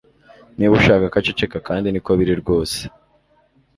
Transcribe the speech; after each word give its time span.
Niba 0.57 0.73
ushaka 0.79 1.05
ko 1.11 1.15
aceceka 1.21 1.57
kandi 1.67 1.87
niko 1.89 2.11
biri 2.19 2.33
rwose 2.41 2.79